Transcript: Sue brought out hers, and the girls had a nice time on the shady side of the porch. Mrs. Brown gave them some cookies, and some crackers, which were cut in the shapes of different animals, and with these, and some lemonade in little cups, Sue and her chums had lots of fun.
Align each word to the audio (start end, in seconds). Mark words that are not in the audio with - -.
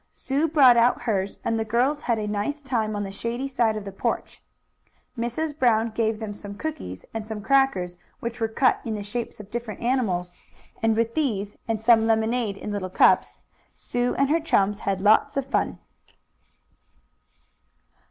Sue 0.11 0.47
brought 0.47 0.77
out 0.77 1.03
hers, 1.03 1.39
and 1.45 1.59
the 1.59 1.63
girls 1.63 2.01
had 2.01 2.17
a 2.17 2.27
nice 2.27 2.63
time 2.63 2.95
on 2.95 3.03
the 3.03 3.11
shady 3.11 3.47
side 3.47 3.75
of 3.77 3.85
the 3.85 3.91
porch. 3.91 4.41
Mrs. 5.15 5.55
Brown 5.55 5.91
gave 5.91 6.19
them 6.19 6.33
some 6.33 6.55
cookies, 6.57 7.05
and 7.13 7.27
some 7.27 7.39
crackers, 7.43 7.97
which 8.19 8.41
were 8.41 8.47
cut 8.47 8.79
in 8.83 8.95
the 8.95 9.03
shapes 9.03 9.39
of 9.39 9.51
different 9.51 9.79
animals, 9.81 10.33
and 10.81 10.95
with 10.97 11.13
these, 11.13 11.55
and 11.67 11.79
some 11.79 12.07
lemonade 12.07 12.57
in 12.57 12.71
little 12.71 12.89
cups, 12.89 13.37
Sue 13.75 14.15
and 14.15 14.31
her 14.31 14.39
chums 14.39 14.79
had 14.79 15.01
lots 15.01 15.37
of 15.37 15.45
fun. 15.45 15.77